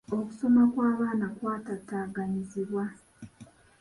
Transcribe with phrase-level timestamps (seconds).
[0.17, 2.85] Okusoma kw'abaana kw'ataataaganyizibwa.